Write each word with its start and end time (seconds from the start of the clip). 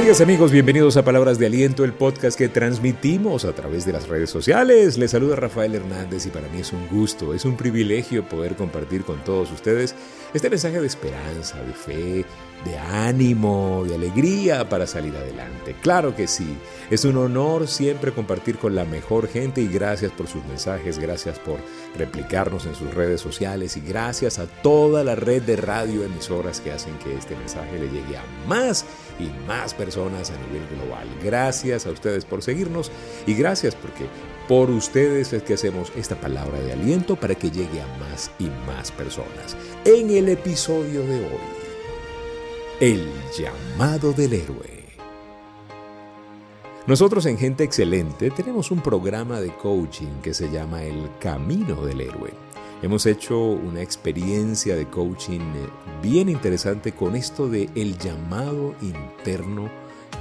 Amigas, 0.00 0.22
amigos, 0.22 0.50
bienvenidos 0.50 0.96
a 0.96 1.04
Palabras 1.04 1.38
de 1.38 1.44
Aliento, 1.44 1.84
el 1.84 1.92
podcast 1.92 2.38
que 2.38 2.48
transmitimos 2.48 3.44
a 3.44 3.52
través 3.52 3.84
de 3.84 3.92
las 3.92 4.08
redes 4.08 4.30
sociales. 4.30 4.96
Les 4.96 5.10
saluda 5.10 5.36
Rafael 5.36 5.74
Hernández 5.74 6.24
y 6.24 6.30
para 6.30 6.48
mí 6.48 6.60
es 6.60 6.72
un 6.72 6.88
gusto, 6.88 7.34
es 7.34 7.44
un 7.44 7.54
privilegio 7.54 8.26
poder 8.26 8.56
compartir 8.56 9.04
con 9.04 9.22
todos 9.24 9.52
ustedes 9.52 9.94
este 10.32 10.48
mensaje 10.48 10.80
de 10.80 10.86
esperanza, 10.86 11.62
de 11.62 11.74
fe, 11.74 12.24
de 12.64 12.78
ánimo, 12.78 13.84
de 13.86 13.94
alegría 13.94 14.68
para 14.68 14.86
salir 14.86 15.14
adelante. 15.16 15.76
Claro 15.82 16.14
que 16.14 16.26
sí, 16.26 16.56
es 16.90 17.04
un 17.04 17.16
honor 17.16 17.68
siempre 17.68 18.12
compartir 18.12 18.58
con 18.58 18.74
la 18.74 18.84
mejor 18.84 19.28
gente 19.28 19.60
y 19.60 19.68
gracias 19.68 20.12
por 20.12 20.28
sus 20.28 20.44
mensajes, 20.46 20.98
gracias 20.98 21.38
por 21.38 21.58
replicarnos 21.96 22.66
en 22.66 22.74
sus 22.74 22.92
redes 22.94 23.20
sociales 23.20 23.76
y 23.76 23.80
gracias 23.80 24.38
a 24.38 24.46
toda 24.46 25.04
la 25.04 25.14
red 25.14 25.42
de 25.42 25.56
radio 25.56 26.04
emisoras 26.04 26.60
que 26.60 26.72
hacen 26.72 26.96
que 26.98 27.14
este 27.14 27.36
mensaje 27.36 27.78
le 27.78 27.90
llegue 27.90 28.16
a 28.16 28.24
más 28.46 28.84
y 29.18 29.28
más 29.46 29.74
personas 29.90 30.30
a 30.30 30.36
nivel 30.46 30.68
global. 30.68 31.08
Gracias 31.22 31.84
a 31.84 31.90
ustedes 31.90 32.24
por 32.24 32.42
seguirnos 32.42 32.92
y 33.26 33.34
gracias 33.34 33.74
porque 33.74 34.06
por 34.46 34.70
ustedes 34.70 35.32
es 35.32 35.42
que 35.42 35.54
hacemos 35.54 35.92
esta 35.96 36.14
palabra 36.14 36.60
de 36.60 36.72
aliento 36.72 37.16
para 37.16 37.34
que 37.34 37.50
llegue 37.50 37.80
a 37.80 37.86
más 37.98 38.30
y 38.38 38.48
más 38.66 38.92
personas. 38.92 39.56
En 39.84 40.10
el 40.10 40.28
episodio 40.28 41.02
de 41.02 41.24
hoy, 41.24 41.40
el 42.80 43.10
llamado 43.36 44.12
del 44.12 44.34
héroe. 44.34 44.80
Nosotros 46.86 47.26
en 47.26 47.36
Gente 47.36 47.64
Excelente 47.64 48.30
tenemos 48.30 48.70
un 48.70 48.80
programa 48.80 49.40
de 49.40 49.52
coaching 49.56 50.20
que 50.22 50.34
se 50.34 50.50
llama 50.50 50.84
El 50.84 51.10
Camino 51.18 51.84
del 51.84 52.00
Héroe. 52.00 52.49
Hemos 52.82 53.04
hecho 53.04 53.38
una 53.38 53.82
experiencia 53.82 54.74
de 54.74 54.86
coaching 54.86 55.40
bien 56.02 56.30
interesante 56.30 56.92
con 56.92 57.14
esto 57.14 57.46
de 57.46 57.68
el 57.74 57.98
llamado 57.98 58.74
interno 58.80 59.70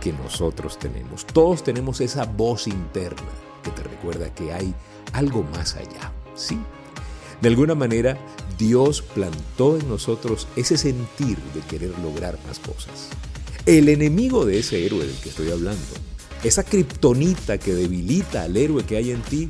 que 0.00 0.12
nosotros 0.12 0.78
tenemos. 0.78 1.26
Todos 1.26 1.64
tenemos 1.64 2.00
esa 2.00 2.26
voz 2.26 2.68
interna 2.68 3.26
que 3.64 3.70
te 3.70 3.82
recuerda 3.82 4.32
que 4.32 4.52
hay 4.52 4.72
algo 5.12 5.42
más 5.42 5.74
allá. 5.74 6.12
Sí, 6.36 6.56
de 7.40 7.48
alguna 7.48 7.74
manera 7.74 8.16
Dios 8.56 9.02
plantó 9.02 9.76
en 9.76 9.88
nosotros 9.88 10.46
ese 10.54 10.78
sentir 10.78 11.36
de 11.54 11.60
querer 11.62 11.98
lograr 11.98 12.38
más 12.46 12.60
cosas. 12.60 13.08
El 13.66 13.88
enemigo 13.88 14.44
de 14.44 14.60
ese 14.60 14.86
héroe 14.86 15.04
del 15.04 15.16
que 15.16 15.30
estoy 15.30 15.50
hablando, 15.50 15.82
esa 16.44 16.62
kriptonita 16.62 17.58
que 17.58 17.74
debilita 17.74 18.44
al 18.44 18.56
héroe 18.56 18.84
que 18.84 18.96
hay 18.96 19.10
en 19.10 19.22
ti, 19.22 19.48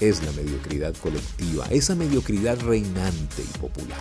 es 0.00 0.22
la 0.22 0.32
mediocridad 0.32 0.94
colectiva, 0.96 1.66
esa 1.70 1.94
mediocridad 1.94 2.60
reinante 2.60 3.42
y 3.42 3.58
popular. 3.58 3.98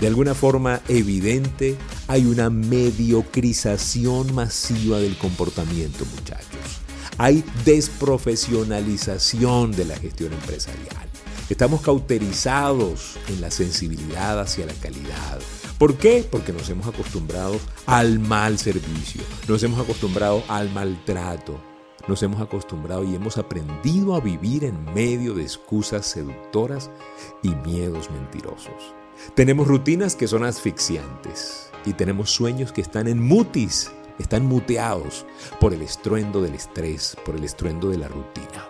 De 0.00 0.06
alguna 0.06 0.34
forma 0.34 0.80
evidente, 0.88 1.76
hay 2.08 2.26
una 2.26 2.50
mediocrización 2.50 4.34
masiva 4.34 4.98
del 4.98 5.16
comportamiento, 5.16 6.04
muchachos 6.16 6.82
hay 7.18 7.44
desprofesionalización 7.64 9.72
de 9.72 9.84
la 9.84 9.96
gestión 9.96 10.32
empresarial. 10.32 11.08
Estamos 11.48 11.80
cauterizados 11.82 13.16
en 13.28 13.40
la 13.40 13.50
sensibilidad 13.50 14.38
hacia 14.40 14.66
la 14.66 14.74
calidad. 14.74 15.40
¿Por 15.78 15.96
qué? 15.96 16.24
Porque 16.28 16.52
nos 16.52 16.68
hemos 16.68 16.86
acostumbrado 16.86 17.58
al 17.86 18.20
mal 18.20 18.58
servicio, 18.58 19.22
nos 19.48 19.62
hemos 19.62 19.80
acostumbrado 19.80 20.44
al 20.48 20.70
maltrato, 20.72 21.58
nos 22.08 22.22
hemos 22.22 22.40
acostumbrado 22.40 23.04
y 23.04 23.14
hemos 23.14 23.38
aprendido 23.38 24.14
a 24.14 24.20
vivir 24.20 24.64
en 24.64 24.84
medio 24.94 25.34
de 25.34 25.42
excusas 25.42 26.06
seductoras 26.06 26.90
y 27.42 27.50
miedos 27.50 28.10
mentirosos. 28.10 28.94
Tenemos 29.34 29.68
rutinas 29.68 30.16
que 30.16 30.28
son 30.28 30.44
asfixiantes 30.44 31.70
y 31.84 31.92
tenemos 31.92 32.30
sueños 32.30 32.72
que 32.72 32.80
están 32.80 33.08
en 33.08 33.22
mutis 33.22 33.90
están 34.18 34.46
muteados 34.46 35.26
por 35.60 35.74
el 35.74 35.82
estruendo 35.82 36.42
del 36.42 36.54
estrés, 36.54 37.16
por 37.24 37.36
el 37.36 37.44
estruendo 37.44 37.90
de 37.90 37.98
la 37.98 38.08
rutina. 38.08 38.68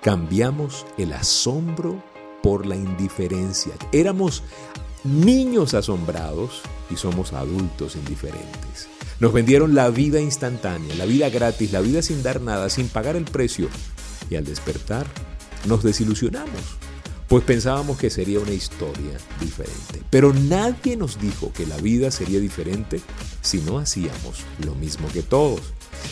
Cambiamos 0.00 0.86
el 0.98 1.12
asombro 1.12 2.02
por 2.42 2.66
la 2.66 2.76
indiferencia. 2.76 3.72
Éramos 3.92 4.42
niños 5.02 5.74
asombrados 5.74 6.62
y 6.90 6.96
somos 6.96 7.32
adultos 7.32 7.96
indiferentes. 7.96 8.88
Nos 9.20 9.32
vendieron 9.32 9.74
la 9.74 9.90
vida 9.90 10.20
instantánea, 10.20 10.94
la 10.96 11.06
vida 11.06 11.30
gratis, 11.30 11.72
la 11.72 11.80
vida 11.80 12.02
sin 12.02 12.22
dar 12.22 12.40
nada, 12.40 12.68
sin 12.68 12.88
pagar 12.88 13.16
el 13.16 13.24
precio. 13.24 13.68
Y 14.30 14.36
al 14.36 14.44
despertar, 14.44 15.06
nos 15.66 15.82
desilusionamos 15.82 16.78
pues 17.28 17.42
pensábamos 17.42 17.98
que 17.98 18.10
sería 18.10 18.38
una 18.38 18.52
historia 18.52 19.18
diferente. 19.40 20.02
Pero 20.10 20.32
nadie 20.32 20.96
nos 20.96 21.20
dijo 21.20 21.52
que 21.52 21.66
la 21.66 21.76
vida 21.78 22.10
sería 22.10 22.38
diferente 22.38 23.00
si 23.40 23.58
no 23.58 23.78
hacíamos 23.78 24.44
lo 24.64 24.74
mismo 24.74 25.08
que 25.08 25.22
todos. 25.22 25.60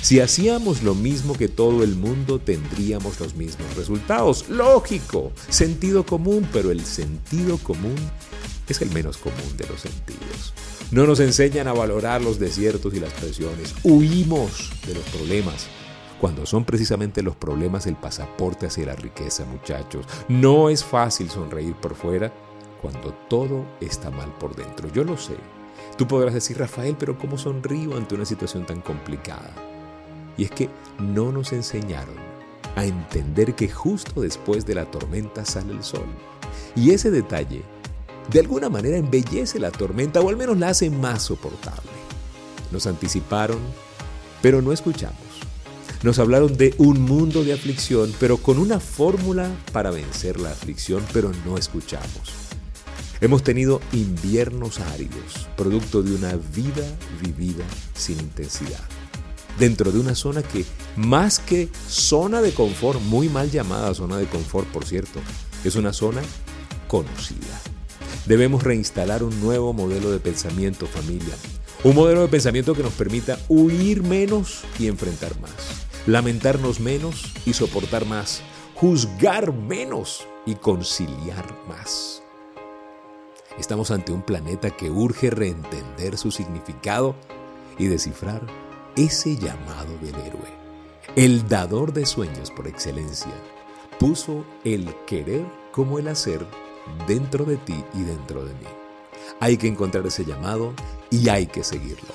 Si 0.00 0.20
hacíamos 0.20 0.82
lo 0.82 0.94
mismo 0.94 1.34
que 1.34 1.48
todo 1.48 1.84
el 1.84 1.94
mundo, 1.94 2.40
tendríamos 2.40 3.20
los 3.20 3.34
mismos 3.34 3.76
resultados. 3.76 4.48
Lógico, 4.48 5.32
sentido 5.48 6.04
común, 6.04 6.48
pero 6.52 6.70
el 6.70 6.84
sentido 6.84 7.58
común 7.58 7.94
es 8.72 8.82
el 8.82 8.90
menos 8.90 9.16
común 9.16 9.56
de 9.56 9.66
los 9.66 9.80
sentidos. 9.80 10.52
No 10.90 11.06
nos 11.06 11.20
enseñan 11.20 11.68
a 11.68 11.72
valorar 11.72 12.20
los 12.20 12.38
desiertos 12.38 12.92
y 12.94 13.00
las 13.00 13.12
presiones. 13.12 13.74
Huimos 13.82 14.70
de 14.86 14.94
los 14.94 15.04
problemas 15.04 15.66
cuando 16.20 16.46
son 16.46 16.64
precisamente 16.64 17.20
los 17.20 17.34
problemas 17.34 17.86
el 17.86 17.96
pasaporte 17.96 18.66
hacia 18.66 18.86
la 18.86 18.94
riqueza, 18.94 19.44
muchachos. 19.44 20.06
No 20.28 20.70
es 20.70 20.84
fácil 20.84 21.28
sonreír 21.28 21.74
por 21.74 21.96
fuera 21.96 22.32
cuando 22.80 23.12
todo 23.28 23.64
está 23.80 24.10
mal 24.10 24.32
por 24.38 24.54
dentro. 24.54 24.88
Yo 24.92 25.02
lo 25.02 25.16
sé. 25.16 25.34
Tú 25.98 26.06
podrás 26.06 26.34
decir, 26.34 26.58
Rafael, 26.58 26.96
pero 26.98 27.18
¿cómo 27.18 27.38
sonrío 27.38 27.96
ante 27.96 28.14
una 28.14 28.24
situación 28.24 28.66
tan 28.66 28.82
complicada? 28.82 29.52
Y 30.36 30.44
es 30.44 30.50
que 30.50 30.68
no 31.00 31.32
nos 31.32 31.52
enseñaron 31.52 32.16
a 32.76 32.84
entender 32.84 33.54
que 33.54 33.68
justo 33.68 34.20
después 34.20 34.64
de 34.64 34.76
la 34.76 34.84
tormenta 34.90 35.44
sale 35.44 35.72
el 35.72 35.82
sol. 35.82 36.06
Y 36.74 36.92
ese 36.92 37.10
detalle, 37.10 37.62
de 38.30 38.40
alguna 38.40 38.68
manera, 38.68 38.96
embellece 38.96 39.58
la 39.58 39.70
tormenta 39.70 40.20
o 40.20 40.28
al 40.28 40.36
menos 40.36 40.58
la 40.58 40.68
hace 40.68 40.90
más 40.90 41.22
soportable. 41.22 41.90
Nos 42.70 42.86
anticiparon, 42.86 43.58
pero 44.40 44.62
no 44.62 44.72
escuchamos. 44.72 45.16
Nos 46.02 46.18
hablaron 46.18 46.56
de 46.56 46.74
un 46.78 47.00
mundo 47.00 47.44
de 47.44 47.52
aflicción, 47.52 48.12
pero 48.18 48.36
con 48.36 48.58
una 48.58 48.80
fórmula 48.80 49.50
para 49.72 49.90
vencer 49.90 50.40
la 50.40 50.50
aflicción, 50.50 51.04
pero 51.12 51.30
no 51.44 51.56
escuchamos. 51.56 52.42
Hemos 53.20 53.44
tenido 53.44 53.80
inviernos 53.92 54.80
áridos, 54.80 55.46
producto 55.56 56.02
de 56.02 56.12
una 56.12 56.34
vida 56.34 56.84
vivida 57.20 57.64
sin 57.94 58.18
intensidad. 58.18 58.80
Dentro 59.60 59.92
de 59.92 60.00
una 60.00 60.16
zona 60.16 60.42
que, 60.42 60.64
más 60.96 61.38
que 61.38 61.68
zona 61.88 62.42
de 62.42 62.52
confort, 62.52 63.00
muy 63.00 63.28
mal 63.28 63.50
llamada 63.50 63.94
zona 63.94 64.16
de 64.16 64.26
confort, 64.26 64.66
por 64.68 64.84
cierto, 64.84 65.20
es 65.62 65.76
una 65.76 65.92
zona 65.92 66.22
conocida. 66.88 67.60
Debemos 68.26 68.62
reinstalar 68.62 69.22
un 69.22 69.40
nuevo 69.40 69.72
modelo 69.72 70.10
de 70.10 70.18
pensamiento, 70.18 70.86
familia. 70.86 71.34
Un 71.84 71.94
modelo 71.94 72.22
de 72.22 72.28
pensamiento 72.28 72.74
que 72.74 72.82
nos 72.82 72.92
permita 72.92 73.38
huir 73.48 74.02
menos 74.02 74.62
y 74.78 74.86
enfrentar 74.86 75.38
más 75.40 75.82
lamentarnos 76.06 76.80
menos 76.80 77.32
y 77.46 77.52
soportar 77.52 78.04
más, 78.06 78.42
juzgar 78.74 79.52
menos 79.52 80.26
y 80.46 80.54
conciliar 80.54 81.46
más. 81.68 82.22
Estamos 83.58 83.90
ante 83.90 84.12
un 84.12 84.22
planeta 84.22 84.70
que 84.70 84.90
urge 84.90 85.30
reentender 85.30 86.16
su 86.16 86.30
significado 86.30 87.14
y 87.78 87.86
descifrar 87.86 88.42
ese 88.96 89.36
llamado 89.36 89.96
del 90.00 90.14
héroe. 90.14 90.62
El 91.16 91.46
dador 91.48 91.92
de 91.92 92.06
sueños 92.06 92.50
por 92.50 92.66
excelencia 92.66 93.32
puso 93.98 94.44
el 94.64 94.92
querer 95.06 95.44
como 95.70 95.98
el 95.98 96.08
hacer 96.08 96.44
dentro 97.06 97.44
de 97.44 97.56
ti 97.56 97.84
y 97.94 98.02
dentro 98.02 98.44
de 98.44 98.52
mí. 98.54 98.66
Hay 99.40 99.56
que 99.56 99.66
encontrar 99.66 100.06
ese 100.06 100.24
llamado 100.24 100.72
y 101.10 101.28
hay 101.28 101.46
que 101.46 101.64
seguirlo. 101.64 102.14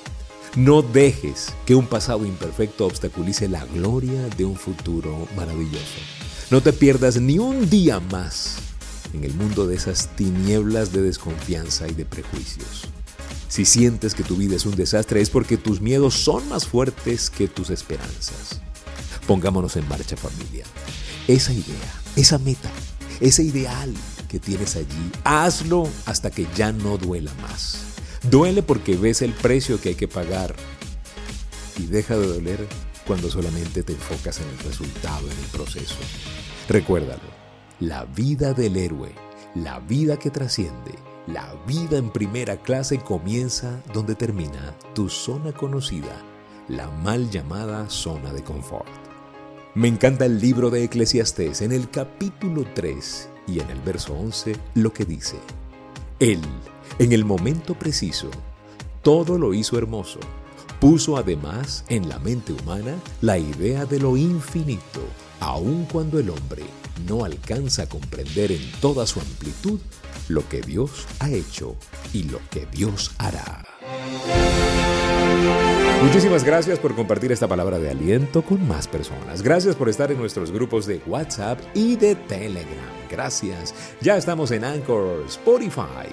No 0.56 0.82
dejes 0.82 1.52
que 1.66 1.74
un 1.74 1.86
pasado 1.86 2.24
imperfecto 2.24 2.86
obstaculice 2.86 3.48
la 3.48 3.64
gloria 3.66 4.28
de 4.36 4.44
un 4.44 4.56
futuro 4.56 5.28
maravilloso. 5.36 6.00
No 6.50 6.62
te 6.62 6.72
pierdas 6.72 7.20
ni 7.20 7.38
un 7.38 7.68
día 7.68 8.00
más 8.00 8.56
en 9.12 9.24
el 9.24 9.34
mundo 9.34 9.66
de 9.66 9.76
esas 9.76 10.08
tinieblas 10.16 10.92
de 10.92 11.02
desconfianza 11.02 11.86
y 11.86 11.92
de 11.92 12.04
prejuicios. 12.04 12.84
Si 13.48 13.64
sientes 13.64 14.14
que 14.14 14.22
tu 14.22 14.36
vida 14.36 14.56
es 14.56 14.66
un 14.66 14.74
desastre 14.74 15.20
es 15.20 15.30
porque 15.30 15.56
tus 15.56 15.80
miedos 15.80 16.14
son 16.14 16.48
más 16.48 16.66
fuertes 16.66 17.30
que 17.30 17.48
tus 17.48 17.70
esperanzas. 17.70 18.60
Pongámonos 19.26 19.76
en 19.76 19.88
marcha 19.88 20.16
familia. 20.16 20.64
Esa 21.26 21.52
idea, 21.52 22.02
esa 22.16 22.38
meta, 22.38 22.70
ese 23.20 23.42
ideal 23.42 23.92
que 24.28 24.38
tienes 24.38 24.76
allí, 24.76 25.10
hazlo 25.24 25.88
hasta 26.06 26.30
que 26.30 26.46
ya 26.54 26.70
no 26.70 26.98
duela 26.98 27.32
más. 27.42 27.84
Duele 28.30 28.62
porque 28.62 28.96
ves 28.96 29.22
el 29.22 29.32
precio 29.32 29.80
que 29.80 29.90
hay 29.90 29.94
que 29.94 30.08
pagar 30.08 30.54
y 31.78 31.86
deja 31.86 32.16
de 32.16 32.26
doler 32.26 32.66
cuando 33.06 33.30
solamente 33.30 33.82
te 33.82 33.94
enfocas 33.94 34.40
en 34.40 34.48
el 34.48 34.58
resultado, 34.58 35.26
en 35.30 35.38
el 35.38 35.50
proceso. 35.50 35.96
Recuérdalo, 36.68 37.22
la 37.80 38.04
vida 38.04 38.52
del 38.52 38.76
héroe, 38.76 39.12
la 39.54 39.80
vida 39.80 40.18
que 40.18 40.30
trasciende, 40.30 40.94
la 41.26 41.54
vida 41.66 41.96
en 41.96 42.10
primera 42.10 42.58
clase 42.58 42.98
comienza 42.98 43.82
donde 43.94 44.14
termina 44.14 44.76
tu 44.94 45.08
zona 45.08 45.52
conocida, 45.52 46.22
la 46.68 46.90
mal 46.90 47.30
llamada 47.30 47.88
zona 47.88 48.32
de 48.32 48.44
confort. 48.44 48.88
Me 49.74 49.88
encanta 49.88 50.26
el 50.26 50.40
libro 50.40 50.70
de 50.70 50.84
Eclesiastés 50.84 51.62
en 51.62 51.72
el 51.72 51.88
capítulo 51.88 52.66
3 52.74 53.28
y 53.48 53.60
en 53.60 53.70
el 53.70 53.80
verso 53.80 54.14
11 54.14 54.56
lo 54.74 54.92
que 54.92 55.04
dice. 55.04 55.36
Él, 56.20 56.40
en 56.98 57.12
el 57.12 57.24
momento 57.24 57.74
preciso, 57.74 58.30
todo 59.02 59.38
lo 59.38 59.54
hizo 59.54 59.78
hermoso. 59.78 60.20
Puso 60.80 61.16
además 61.16 61.84
en 61.88 62.08
la 62.08 62.18
mente 62.18 62.52
humana 62.52 62.94
la 63.20 63.38
idea 63.38 63.84
de 63.84 63.98
lo 63.98 64.16
infinito, 64.16 65.00
aun 65.40 65.86
cuando 65.86 66.18
el 66.18 66.30
hombre 66.30 66.62
no 67.06 67.24
alcanza 67.24 67.82
a 67.82 67.88
comprender 67.88 68.52
en 68.52 68.70
toda 68.80 69.06
su 69.06 69.20
amplitud 69.20 69.80
lo 70.28 70.48
que 70.48 70.60
Dios 70.60 71.06
ha 71.20 71.30
hecho 71.30 71.76
y 72.12 72.24
lo 72.24 72.38
que 72.50 72.66
Dios 72.66 73.12
hará. 73.18 73.64
Muchísimas 76.02 76.44
gracias 76.44 76.78
por 76.78 76.94
compartir 76.94 77.32
esta 77.32 77.48
palabra 77.48 77.78
de 77.78 77.90
aliento 77.90 78.42
con 78.42 78.66
más 78.68 78.86
personas. 78.86 79.42
Gracias 79.42 79.74
por 79.74 79.88
estar 79.88 80.12
en 80.12 80.18
nuestros 80.18 80.52
grupos 80.52 80.86
de 80.86 81.00
WhatsApp 81.06 81.58
y 81.74 81.96
de 81.96 82.14
Telegram. 82.14 82.97
Gracias. 83.10 83.74
Ya 84.00 84.16
estamos 84.16 84.50
en 84.50 84.64
Anchor, 84.64 85.24
Spotify, 85.26 86.08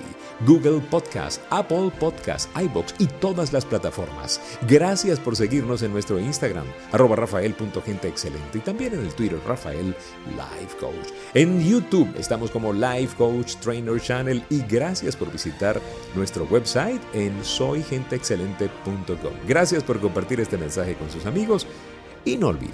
Google 0.45 0.81
Podcast, 0.89 1.41
Apple 1.49 1.91
Podcast, 1.99 2.49
iBox 2.57 2.95
y 2.99 3.07
todas 3.07 3.53
las 3.53 3.65
plataformas. 3.65 4.41
Gracias 4.67 5.19
por 5.19 5.35
seguirnos 5.35 5.81
en 5.81 5.91
nuestro 5.91 6.19
Instagram, 6.19 6.65
arroba 6.91 7.15
rafael.genteexcelente 7.15 8.57
y 8.57 8.61
también 8.61 8.93
en 8.93 9.01
el 9.01 9.13
Twitter 9.13 9.39
Rafael 9.45 9.95
Life 10.35 10.77
Coach. 10.79 11.09
En 11.33 11.61
YouTube 11.63 12.13
estamos 12.17 12.51
como 12.51 12.73
Life 12.73 13.15
Coach 13.17 13.55
Trainer 13.57 13.99
Channel 13.99 14.43
y 14.49 14.61
gracias 14.61 15.15
por 15.15 15.31
visitar 15.31 15.81
nuestro 16.15 16.45
website 16.45 17.01
en 17.13 17.43
soygenteexcelente.com. 17.43 19.33
Gracias 19.47 19.83
por 19.83 19.99
compartir 19.99 20.39
este 20.39 20.57
mensaje 20.57 20.95
con 20.95 21.09
sus 21.09 21.25
amigos 21.25 21.67
y 22.23 22.37
no 22.37 22.47
olviden, 22.47 22.73